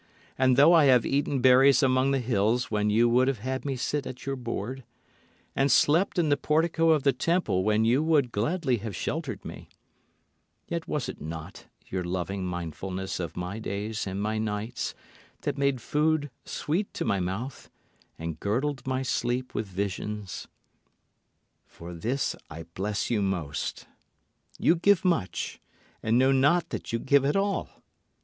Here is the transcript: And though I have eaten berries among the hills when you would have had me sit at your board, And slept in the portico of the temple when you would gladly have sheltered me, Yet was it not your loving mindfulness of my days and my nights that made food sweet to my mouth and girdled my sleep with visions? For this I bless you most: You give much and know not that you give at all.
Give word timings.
And 0.35 0.57
though 0.57 0.73
I 0.73 0.85
have 0.85 1.05
eaten 1.05 1.41
berries 1.41 1.83
among 1.83 2.09
the 2.09 2.17
hills 2.17 2.71
when 2.71 2.89
you 2.89 3.07
would 3.07 3.27
have 3.27 3.37
had 3.37 3.65
me 3.65 3.75
sit 3.75 4.07
at 4.07 4.25
your 4.25 4.35
board, 4.35 4.83
And 5.55 5.71
slept 5.71 6.17
in 6.17 6.29
the 6.29 6.37
portico 6.37 6.89
of 6.89 7.03
the 7.03 7.13
temple 7.13 7.63
when 7.63 7.85
you 7.85 8.01
would 8.01 8.31
gladly 8.31 8.77
have 8.77 8.95
sheltered 8.95 9.45
me, 9.45 9.69
Yet 10.67 10.87
was 10.87 11.07
it 11.07 11.21
not 11.21 11.67
your 11.85 12.03
loving 12.03 12.43
mindfulness 12.43 13.19
of 13.19 13.37
my 13.37 13.59
days 13.59 14.07
and 14.07 14.19
my 14.19 14.39
nights 14.39 14.95
that 15.41 15.55
made 15.59 15.79
food 15.79 16.31
sweet 16.45 16.91
to 16.95 17.05
my 17.05 17.19
mouth 17.19 17.69
and 18.17 18.39
girdled 18.39 18.87
my 18.87 19.03
sleep 19.03 19.53
with 19.53 19.67
visions? 19.67 20.47
For 21.67 21.93
this 21.93 22.35
I 22.49 22.63
bless 22.73 23.11
you 23.11 23.21
most: 23.21 23.85
You 24.57 24.75
give 24.77 25.05
much 25.05 25.61
and 26.01 26.17
know 26.17 26.31
not 26.31 26.69
that 26.69 26.91
you 26.91 26.97
give 26.97 27.23
at 27.23 27.35
all. 27.35 27.83